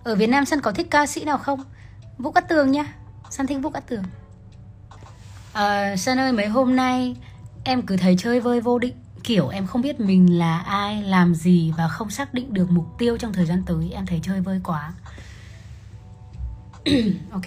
[0.03, 1.63] Ở Việt Nam Săn có thích ca sĩ nào không?
[2.17, 2.93] Vũ Cát Tường nhá.
[3.29, 4.03] Săn thích Vũ Cát Tường.
[5.53, 7.15] À, Săn ơi mấy hôm nay
[7.63, 11.35] em cứ thấy chơi vơi vô định kiểu em không biết mình là ai làm
[11.35, 13.91] gì và không xác định được mục tiêu trong thời gian tới.
[13.93, 14.93] Em thấy chơi vơi quá.
[17.31, 17.45] Ok.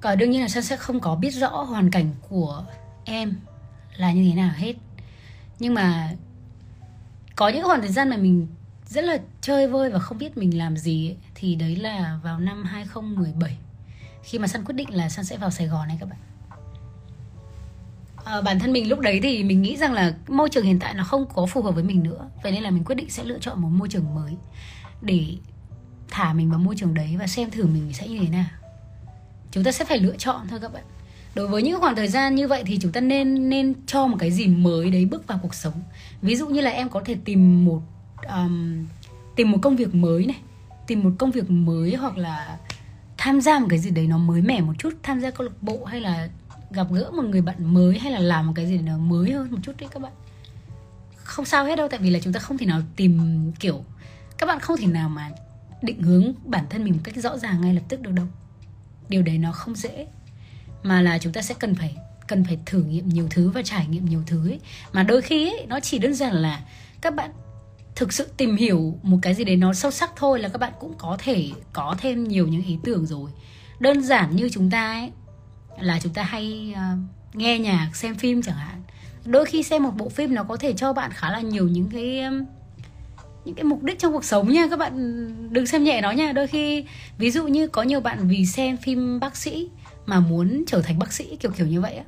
[0.00, 2.64] Còn đương nhiên là sơn sẽ không có biết rõ hoàn cảnh của
[3.04, 3.34] em
[3.96, 4.74] là như thế nào hết.
[5.58, 6.12] Nhưng mà
[7.36, 8.46] có những khoảng thời gian mà mình
[8.86, 12.40] rất là chơi vơi và không biết mình làm gì ấy, thì đấy là vào
[12.40, 13.58] năm 2017
[14.22, 16.18] khi mà Sun quyết định là Sun sẽ vào Sài Gòn này các bạn
[18.30, 20.94] à, bản thân mình lúc đấy thì mình nghĩ rằng là môi trường hiện tại
[20.94, 22.28] nó không có phù hợp với mình nữa.
[22.42, 24.36] Vậy nên là mình quyết định sẽ lựa chọn một môi trường mới
[25.02, 25.26] để
[26.10, 28.46] thả mình vào môi trường đấy và xem thử mình sẽ như thế nào.
[29.50, 30.82] Chúng ta sẽ phải lựa chọn thôi các bạn.
[31.34, 34.16] Đối với những khoảng thời gian như vậy thì chúng ta nên nên cho một
[34.20, 35.82] cái gì mới đấy bước vào cuộc sống.
[36.22, 37.82] Ví dụ như là em có thể tìm một
[38.28, 38.86] um,
[39.36, 40.36] tìm một công việc mới này
[40.86, 42.58] tìm một công việc mới hoặc là
[43.18, 45.52] tham gia một cái gì đấy nó mới mẻ một chút tham gia câu lạc
[45.60, 46.28] bộ hay là
[46.70, 49.50] gặp gỡ một người bạn mới hay là làm một cái gì đó mới hơn
[49.50, 50.12] một chút đấy các bạn?
[51.16, 53.20] Không sao hết đâu tại vì là chúng ta không thể nào tìm
[53.60, 53.84] kiểu
[54.38, 55.30] các bạn không thể nào mà
[55.82, 58.26] định hướng bản thân mình một cách rõ ràng ngay lập tức được đâu.
[59.08, 60.06] Điều đấy nó không dễ
[60.82, 63.86] mà là chúng ta sẽ cần phải cần phải thử nghiệm nhiều thứ và trải
[63.86, 64.60] nghiệm nhiều thứ ấy.
[64.92, 66.60] mà đôi khi ấy, nó chỉ đơn giản là
[67.00, 67.30] các bạn
[67.96, 70.72] thực sự tìm hiểu một cái gì đấy nó sâu sắc thôi là các bạn
[70.80, 73.30] cũng có thể có thêm nhiều những ý tưởng rồi.
[73.80, 75.10] Đơn giản như chúng ta ấy
[75.84, 76.98] là chúng ta hay uh,
[77.36, 78.82] nghe nhạc xem phim chẳng hạn.
[79.24, 81.88] Đôi khi xem một bộ phim nó có thể cho bạn khá là nhiều những
[81.92, 82.22] cái
[83.44, 84.66] những cái mục đích trong cuộc sống nha.
[84.70, 86.32] Các bạn đừng xem nhẹ nó nha.
[86.32, 86.84] Đôi khi
[87.18, 89.68] ví dụ như có nhiều bạn vì xem phim bác sĩ
[90.06, 92.04] mà muốn trở thành bác sĩ kiểu kiểu như vậy á.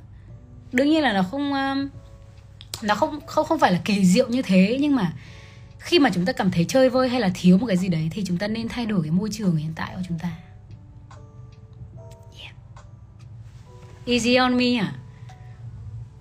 [0.72, 1.52] Đương nhiên là nó không
[2.82, 5.12] nó không không không phải là kỳ diệu như thế nhưng mà
[5.78, 8.08] khi mà chúng ta cảm thấy chơi vơi hay là thiếu một cái gì đấy
[8.12, 10.30] thì chúng ta nên thay đổi cái môi trường hiện tại của chúng ta.
[14.06, 14.92] Easy on me à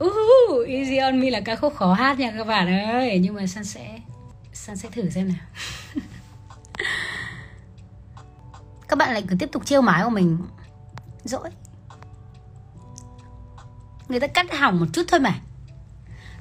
[0.04, 3.20] uh, easy on me là ca khúc khó hát nha các bạn ơi.
[3.22, 4.00] Nhưng mà san sẽ
[4.54, 5.46] san sẽ thử xem nào.
[8.88, 10.38] Các bạn lại cứ tiếp tục trêu mái của mình.
[11.24, 11.50] Dỗi.
[14.08, 15.36] Người ta cắt hỏng một chút thôi mà.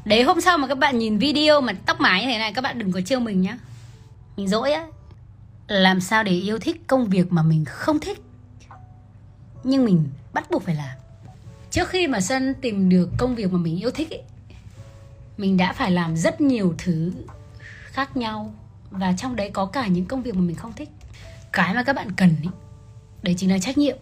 [0.04, 2.60] Đấy hôm sau mà các bạn nhìn video mà tóc mái như thế này Các
[2.60, 3.58] bạn đừng có trêu mình nhá.
[4.36, 4.86] Mình dỗi á.
[5.66, 8.22] Làm sao để yêu thích công việc mà mình không thích?
[9.64, 10.99] Nhưng mình bắt buộc phải làm.
[11.70, 14.22] Trước khi mà Sân tìm được công việc mà mình yêu thích ấy,
[15.36, 17.12] Mình đã phải làm rất nhiều thứ
[17.84, 18.54] khác nhau.
[18.90, 20.88] Và trong đấy có cả những công việc mà mình không thích.
[21.52, 22.52] Cái mà các bạn cần ấy,
[23.22, 23.96] Đấy chính là trách nhiệm.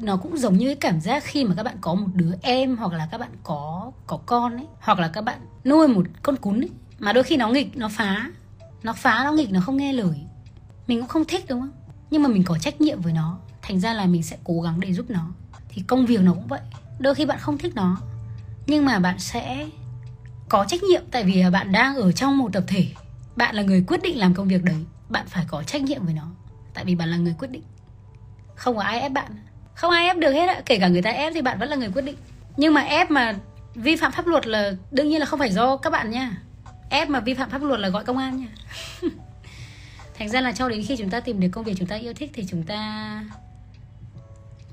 [0.00, 2.76] Nó cũng giống như cái cảm giác khi mà các bạn có một đứa em
[2.76, 6.36] hoặc là các bạn có có con ấy hoặc là các bạn nuôi một con
[6.36, 8.30] cún ấy mà đôi khi nó nghịch nó phá.
[8.82, 10.20] Nó phá nó nghịch nó không nghe lời.
[10.86, 11.70] Mình cũng không thích đúng không?
[12.10, 13.38] Nhưng mà mình có trách nhiệm với nó.
[13.62, 15.30] Thành ra là mình sẽ cố gắng để giúp nó.
[15.68, 16.60] Thì công việc nó cũng vậy
[16.98, 17.96] đôi khi bạn không thích nó.
[18.66, 19.66] Nhưng mà bạn sẽ
[20.48, 22.86] có trách nhiệm, tại vì bạn đang ở trong một tập thể.
[23.36, 26.14] Bạn là người quyết định làm công việc đấy, bạn phải có trách nhiệm với
[26.14, 26.30] nó,
[26.74, 27.62] tại vì bạn là người quyết định.
[28.54, 29.32] Không có ai ép bạn.
[29.74, 31.76] Không ai ép được hết ạ, kể cả người ta ép thì bạn vẫn là
[31.76, 32.16] người quyết định.
[32.56, 33.34] Nhưng mà ép mà
[33.74, 36.42] vi phạm pháp luật là đương nhiên là không phải do các bạn nha.
[36.90, 38.48] Ép mà vi phạm pháp luật là gọi công an nha.
[40.18, 42.12] Thành ra là cho đến khi chúng ta tìm được công việc chúng ta yêu
[42.14, 43.24] thích thì chúng ta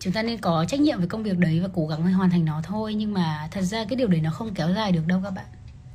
[0.06, 2.46] chúng ta nên có trách nhiệm với công việc đấy và cố gắng hoàn thành
[2.46, 2.94] nó thôi.
[2.94, 5.46] Nhưng mà thật ra cái điều đấy nó không kéo dài được đâu các bạn.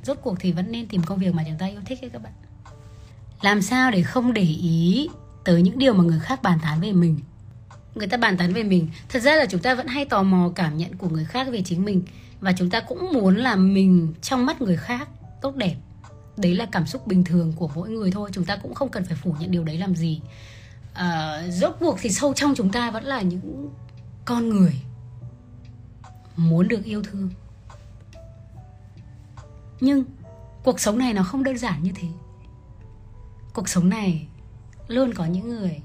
[0.03, 2.23] Rốt cuộc thì vẫn nên tìm công việc mà chúng ta yêu thích ấy các
[2.23, 2.33] bạn.
[3.41, 5.09] Làm sao để không để ý
[5.43, 7.19] tới những điều mà người khác bàn tán về mình?
[7.95, 10.51] Người ta bàn tán về mình thật ra là chúng ta vẫn hay tò mò
[10.55, 12.03] cảm nhận của người khác về chính mình.
[12.39, 15.09] Và chúng ta cũng muốn là mình trong mắt người khác
[15.41, 15.75] tốt đẹp.
[16.37, 19.05] Đấy là cảm xúc bình thường của mỗi người thôi chúng ta cũng không cần
[19.05, 20.21] phải phủ nhận điều đấy làm gì.
[20.93, 23.69] À, rốt cuộc thì sâu trong chúng ta vẫn là những
[24.25, 24.81] con người
[26.35, 27.29] muốn được yêu thương.
[29.79, 30.03] Nhưng
[30.63, 32.07] cuộc sống này nó không đơn giản như thế.
[33.53, 34.27] Cuộc sống này
[34.87, 35.81] luôn có những người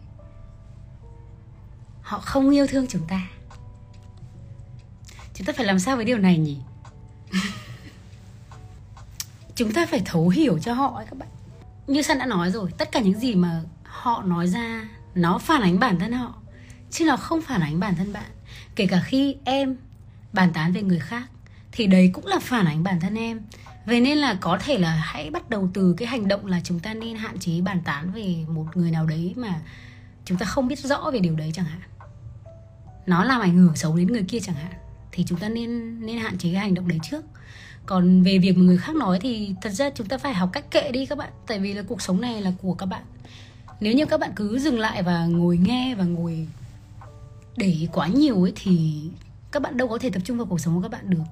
[2.03, 3.29] họ không yêu thương chúng ta.
[5.35, 6.59] Chúng ta phải làm sao với điều này nhỉ?
[9.55, 11.29] Chúng ta phải thấu hiểu cho họ ấy các bạn.
[11.87, 15.62] Như san đã nói rồi, tất cả những gì mà họ nói ra, nó phản
[15.62, 16.35] ánh bản thân họ
[16.97, 18.31] chứ nó không phản ánh bản thân bạn.
[18.77, 19.77] Kể cả khi em
[20.33, 21.23] bàn tán về người khác,
[21.73, 23.41] thì đấy cũng là phản ánh bản thân em.
[23.87, 26.81] Vậy nên là có thể là hãy bắt đầu từ cái hành động là chúng
[26.81, 29.61] ta nên hạn chế bàn tán về một người nào đấy mà
[30.25, 31.81] chúng ta không biết rõ về điều đấy chẳng hạn.
[33.07, 34.73] Nó làm ảnh hưởng xấu đến người kia chẳng hạn,
[35.13, 37.25] thì chúng ta nên nên hạn chế cái hành động đấy trước.
[37.87, 40.71] Còn về việc mà người khác nói thì thật ra chúng ta phải học cách
[40.71, 43.03] kệ đi các bạn, tại vì là cuộc sống này là của các bạn.
[43.81, 46.47] Nếu như các bạn cứ dừng lại và ngồi nghe và ngồi
[47.57, 49.03] để ý quá nhiều ấy thì
[49.53, 51.25] các bạn đâu có thể tập trung vào cuộc sống của các bạn được.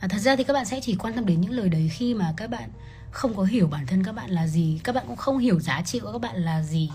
[0.00, 2.14] À, thật ra thì các bạn sẽ chỉ quan tâm đến những lời đấy khi
[2.14, 2.70] mà các bạn
[3.10, 5.82] không có hiểu bản thân các bạn là gì các bạn cũng không hiểu giá
[5.82, 6.90] trị của các bạn là gì.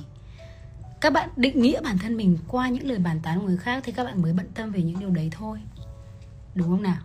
[1.02, 3.84] Các bạn định nghĩa bản thân mình qua những lời bàn tán của người khác
[3.86, 5.60] thì các bạn mới bận tâm về những điều đấy thôi.
[6.56, 6.98] Đúng không nào?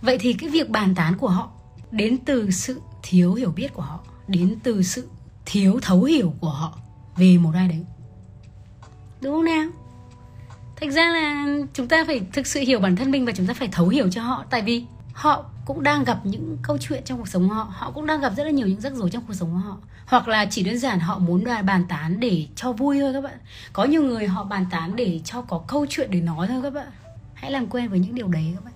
[0.00, 1.50] Vậy thì cái việc bàn tán của họ
[1.90, 5.08] đến từ sự thiếu hiểu biết của họ đến từ sự
[5.46, 6.78] thiếu thấu hiểu của họ
[7.16, 7.84] về một ai đấy.
[9.20, 9.68] Đúng không nào?
[10.76, 13.54] Thành ra là chúng ta phải thực sự hiểu bản thân mình và chúng ta
[13.54, 14.44] phải thấu hiểu cho họ.
[14.50, 17.72] Tại vì họ cũng đang gặp những câu chuyện trong cuộc sống họ.
[17.76, 19.78] Họ cũng đang gặp rất là nhiều những rắc rối trong cuộc sống của họ.
[20.06, 23.20] Hoặc là chỉ đơn giản họ muốn đoàn bàn tán để cho vui thôi các
[23.20, 23.38] bạn.
[23.72, 26.74] Có nhiều người họ bàn tán để cho có câu chuyện để nói thôi các
[26.74, 26.88] bạn.
[27.34, 28.74] Hãy làm quen với những điều đấy các bạn.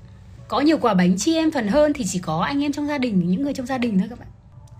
[0.48, 2.98] Có nhiều quả bánh chi em phần hơn thì chỉ có anh em trong gia
[2.98, 4.28] đình những người trong gia đình thôi các bạn.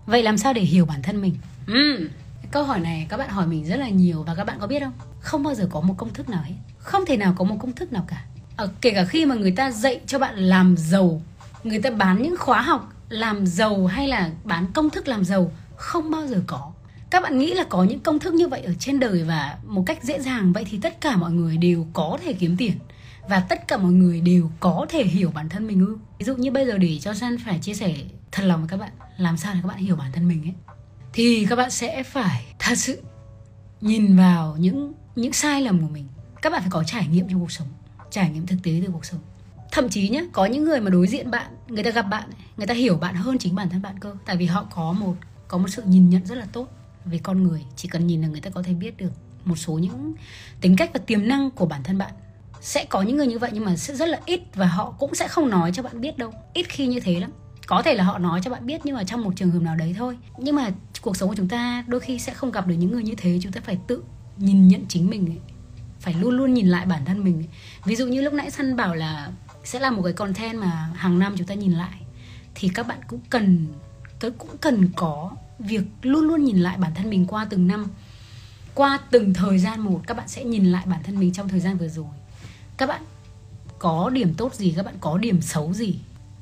[0.06, 1.35] Vậy làm sao để hiểu bản thân mình?
[1.72, 2.09] Uhm,
[2.50, 4.80] câu hỏi này các bạn hỏi mình rất là nhiều và các bạn có biết
[4.80, 4.92] không?
[5.20, 6.54] Không bao giờ có một công thức nào hết.
[6.78, 8.24] Không thể nào có một công thức nào cả.
[8.56, 11.22] À, kể cả khi mà người ta dạy cho bạn làm giàu
[11.64, 15.52] người ta bán những khóa học làm giàu hay là bán công thức làm giàu
[15.76, 16.72] không bao giờ có.
[17.10, 19.82] Các bạn nghĩ là có những công thức như vậy ở trên đời và một
[19.86, 22.72] cách dễ dàng vậy thì tất cả mọi người đều có thể kiếm tiền.
[23.28, 25.98] Và tất cả mọi người đều có thể hiểu bản thân mình ư?
[26.18, 27.94] Ví dụ như bây giờ để cho san phải chia sẻ
[28.32, 30.69] thật lòng với các bạn làm sao để các bạn hiểu bản thân mình ấy?
[31.12, 33.03] Thì các bạn sẽ phải thật sự
[33.81, 36.07] nhìn vào những những sai lầm của mình.
[36.42, 37.68] Các bạn phải có trải nghiệm trong cuộc sống,
[38.11, 39.20] trải nghiệm thực tế từ cuộc sống.
[39.73, 42.66] Thậm chí nhé có những người mà đối diện bạn, người ta gặp bạn người
[42.66, 44.14] ta hiểu bạn hơn chính bản thân bạn cơ.
[44.27, 45.14] Tại vì họ có một
[45.49, 46.68] có một sự nhìn nhận rất là tốt
[47.05, 47.64] về con người.
[47.77, 49.12] Chỉ cần nhìn là người ta có thể biết được
[49.44, 50.14] một số những
[50.61, 52.12] tính cách và tiềm năng của bản thân bạn.
[52.61, 55.14] Sẽ có những người như vậy nhưng mà sẽ rất là ít và họ cũng
[55.14, 56.33] sẽ không nói cho bạn biết đâu.
[56.53, 57.31] Ít khi như thế lắm.
[57.66, 59.77] Có thể là họ nói cho bạn biết nhưng mà trong một trường hợp nào
[59.77, 60.18] đấy thôi.
[60.38, 60.70] Nhưng mà
[61.02, 63.38] cuộc sống của chúng ta đôi khi sẽ không gặp được những người như thế
[63.42, 64.02] chúng ta phải tự
[64.36, 65.38] nhìn nhận chính mình ấy.
[66.00, 67.48] phải luôn luôn nhìn lại bản thân mình ấy.
[67.84, 69.32] ví dụ như lúc nãy săn bảo là
[69.64, 72.00] sẽ là một cái content mà hàng năm chúng ta nhìn lại,
[72.54, 73.66] thì các bạn cũng cần
[74.20, 77.86] cũng cần có việc luôn luôn nhìn lại bản thân mình qua từng năm
[78.74, 81.60] qua từng thời gian một, các bạn sẽ nhìn lại bản thân mình trong thời
[81.60, 82.06] gian vừa rồi
[82.76, 83.02] các bạn
[83.78, 85.94] có điểm tốt gì, các bạn có điểm xấu gì,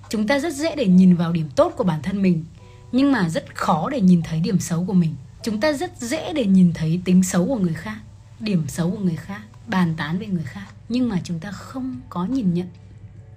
[0.08, 2.44] chúng ta rất dễ để nhìn vào điểm tốt của bản thân mình
[2.92, 5.14] nhưng mà rất khó để nhìn thấy điểm xấu của mình.
[5.42, 7.98] Chúng ta rất dễ để nhìn thấy tính xấu của người khác
[8.40, 10.66] điểm xấu của người khác bàn tán về người khác.
[10.88, 12.68] Nhưng mà chúng ta không có nhìn nhận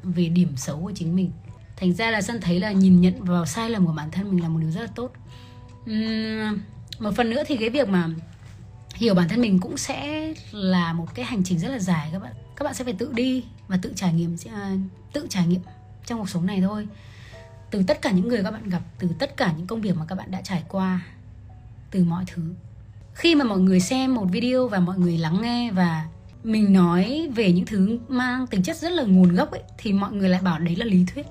[0.03, 1.31] về điểm xấu của chính mình.
[1.77, 4.43] Thành ra là sân thấy là nhìn nhận vào sai lầm của bản thân mình
[4.43, 5.13] là một điều rất là tốt.
[5.91, 6.59] Uhm,
[6.99, 8.09] một phần nữa thì cái việc mà
[8.95, 12.09] hiểu bản thân mình cũng sẽ là một cái hành trình rất là dài.
[12.11, 14.71] Các bạn các bạn sẽ phải tự đi và tự trải nghiệm à,
[15.13, 15.61] tự trải nghiệm
[16.05, 16.87] trong cuộc sống này thôi
[17.71, 20.05] từ tất cả những người các bạn gặp từ tất cả những công việc mà
[20.07, 21.01] các bạn đã trải qua
[21.91, 22.41] từ mọi thứ.
[23.13, 26.05] Khi mà mọi người xem một video và mọi người lắng nghe và
[26.43, 30.12] mình nói về những thứ mang tính chất rất là nguồn gốc ấy thì mọi
[30.13, 31.25] người lại bảo đấy là lý thuyết.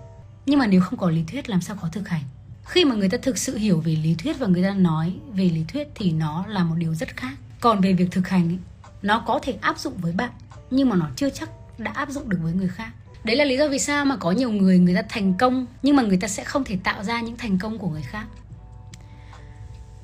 [0.47, 2.23] Nhưng mà nếu không có lý thuyết làm sao có thực hành?
[2.65, 5.45] Khi mà người ta thực sự hiểu về lý thuyết và người ta nói về
[5.45, 7.33] lý thuyết thì nó là một điều rất khác.
[7.61, 8.59] Còn về việc thực hành ấy,
[9.03, 10.31] nó có thể áp dụng với bạn
[10.71, 12.93] nhưng mà nó chưa chắc đã áp dụng được với người khác
[13.25, 15.97] đấy là lý do vì sao mà có nhiều người người ta thành công, nhưng
[15.97, 18.27] mà người ta sẽ không thể tạo ra những thành công của người khác.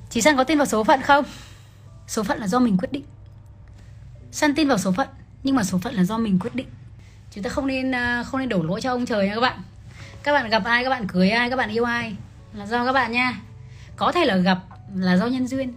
[0.09, 1.25] Chị sang có tin vào số phận không?
[2.07, 3.03] Số phận là do mình quyết định.
[4.31, 5.07] San tin vào số phận,
[5.43, 6.67] nhưng mà số phận là do mình quyết định.
[7.31, 9.59] Chúng ta không nên à, không nên đổ lỗi cho ông trời nha các bạn.
[10.23, 12.15] Các bạn gặp ai, các bạn cưới ai, các bạn yêu ai
[12.53, 13.41] là do các bạn nha.
[13.95, 14.59] Có thể là gặp
[14.95, 15.73] là do nhân duyên,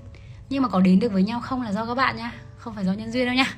[0.51, 2.85] nhưng mà có đến được với nhau không là do các bạn nha, không phải
[2.85, 3.55] do nhân duyên đâu nha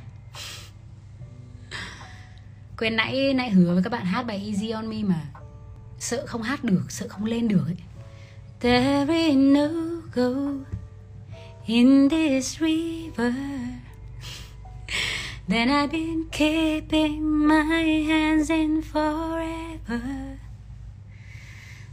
[2.79, 5.21] quên nãy nãy hứa với các bạn hát bài Easy on Me mà.
[5.99, 7.77] Sợ không hát được, sợ không lên được ấy.
[8.61, 9.69] There is no
[10.15, 10.53] go
[11.67, 13.33] in this river.
[15.49, 20.01] Then I've been keeping my hands in forever.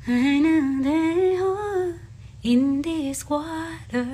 [0.08, 1.94] I know they all
[2.42, 4.06] in this water.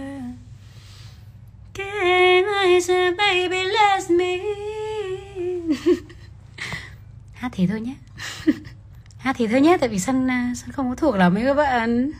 [1.73, 4.41] Can I say, baby let me
[7.45, 7.95] Hát thế thôi nhé.
[9.17, 12.11] Hát thế thôi nhé, Tại vì sân sân không có thuộc lắm ấy các bạn.